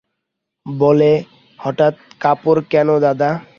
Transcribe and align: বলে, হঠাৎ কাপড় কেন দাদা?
বলে, 0.65 1.11
হঠাৎ 1.59 1.93
কাপড় 2.19 2.61
কেন 2.69 2.87
দাদা? 2.99 3.29